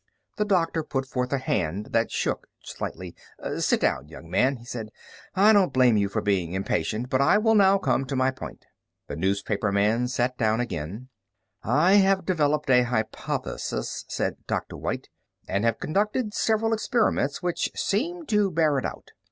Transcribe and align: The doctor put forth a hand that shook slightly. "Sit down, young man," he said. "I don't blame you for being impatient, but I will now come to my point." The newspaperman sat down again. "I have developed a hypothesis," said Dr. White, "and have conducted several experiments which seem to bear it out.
The 0.37 0.45
doctor 0.45 0.83
put 0.83 1.05
forth 1.05 1.31
a 1.31 1.37
hand 1.37 1.89
that 1.91 2.09
shook 2.11 2.47
slightly. 2.63 3.15
"Sit 3.59 3.81
down, 3.81 4.09
young 4.09 4.31
man," 4.31 4.55
he 4.55 4.65
said. 4.65 4.89
"I 5.35 5.53
don't 5.53 5.71
blame 5.71 5.95
you 5.95 6.09
for 6.09 6.23
being 6.23 6.53
impatient, 6.53 7.07
but 7.11 7.21
I 7.21 7.37
will 7.37 7.53
now 7.53 7.77
come 7.77 8.05
to 8.05 8.15
my 8.15 8.31
point." 8.31 8.65
The 9.05 9.15
newspaperman 9.15 10.07
sat 10.07 10.39
down 10.39 10.59
again. 10.59 11.09
"I 11.61 11.97
have 11.97 12.25
developed 12.25 12.71
a 12.71 12.81
hypothesis," 12.81 14.03
said 14.07 14.37
Dr. 14.47 14.75
White, 14.75 15.07
"and 15.47 15.63
have 15.65 15.79
conducted 15.79 16.33
several 16.33 16.73
experiments 16.73 17.43
which 17.43 17.69
seem 17.75 18.25
to 18.25 18.49
bear 18.49 18.79
it 18.79 18.85
out. 18.85 19.11